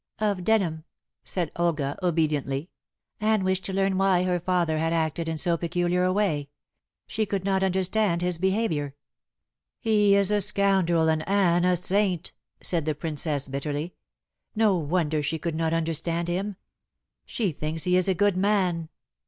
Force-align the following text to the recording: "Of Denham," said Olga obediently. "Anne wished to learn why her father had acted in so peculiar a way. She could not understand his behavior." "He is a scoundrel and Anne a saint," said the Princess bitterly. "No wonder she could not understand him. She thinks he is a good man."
"Of 0.17 0.43
Denham," 0.43 0.83
said 1.23 1.51
Olga 1.57 1.95
obediently. 2.01 2.71
"Anne 3.19 3.43
wished 3.43 3.63
to 3.65 3.71
learn 3.73 3.99
why 3.99 4.23
her 4.23 4.39
father 4.39 4.79
had 4.79 4.93
acted 4.93 5.29
in 5.29 5.37
so 5.37 5.57
peculiar 5.57 6.03
a 6.03 6.11
way. 6.11 6.49
She 7.05 7.27
could 7.27 7.43
not 7.45 7.61
understand 7.61 8.23
his 8.23 8.39
behavior." 8.39 8.95
"He 9.79 10.15
is 10.15 10.31
a 10.31 10.41
scoundrel 10.41 11.07
and 11.07 11.21
Anne 11.29 11.65
a 11.65 11.77
saint," 11.77 12.31
said 12.61 12.85
the 12.85 12.95
Princess 12.95 13.47
bitterly. 13.47 13.93
"No 14.55 14.75
wonder 14.75 15.21
she 15.21 15.37
could 15.37 15.53
not 15.53 15.71
understand 15.71 16.27
him. 16.27 16.55
She 17.27 17.51
thinks 17.51 17.83
he 17.83 17.95
is 17.95 18.07
a 18.07 18.15
good 18.15 18.35
man." 18.35 18.89